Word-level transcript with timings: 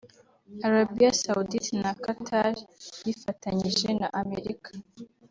Arabia 0.67 1.11
Saoudite 1.21 1.71
na 1.83 1.91
Qatar 2.03 2.53
bifatanyije 3.03 3.87
na 4.01 4.07
Amerika 4.21 4.69